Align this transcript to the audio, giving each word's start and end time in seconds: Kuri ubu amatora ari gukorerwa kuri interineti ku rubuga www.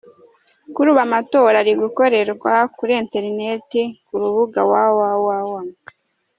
Kuri 0.73 0.87
ubu 0.91 1.01
amatora 1.07 1.55
ari 1.63 1.73
gukorerwa 1.81 2.51
kuri 2.77 2.93
interineti 3.01 3.81
ku 4.05 4.13
rubuga 4.21 4.59
www. 4.71 5.53